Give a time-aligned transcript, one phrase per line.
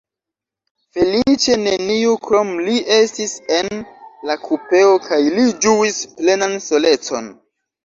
[0.95, 3.71] Feliĉe neniu krom li estis en
[4.31, 7.33] la kupeo, kaj li ĝuis plenan solecon.